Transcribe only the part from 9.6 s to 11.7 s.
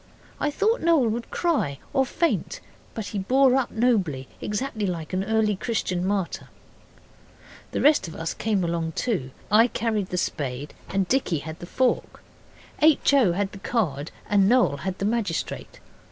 carried the spade and Dicky had the